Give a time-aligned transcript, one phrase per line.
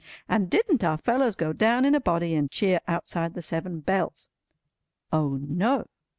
[0.27, 4.29] And didn't our fellows go down in a body and cheer outside the Seven Bells?
[5.13, 5.85] O no!